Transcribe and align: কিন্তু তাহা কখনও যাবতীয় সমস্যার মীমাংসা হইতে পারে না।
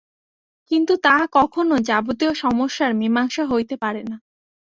কিন্তু 0.71 0.93
তাহা 1.03 1.25
কখনও 1.37 1.77
যাবতীয় 1.81 2.33
সমস্যার 2.35 2.91
মীমাংসা 2.93 3.43
হইতে 3.45 3.75
পারে 3.77 4.01
না। 4.03 4.17